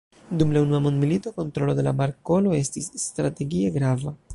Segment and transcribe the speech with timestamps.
[0.37, 4.21] Dum la unua mondmilito, kontrolo de la markolo estis strategie grava.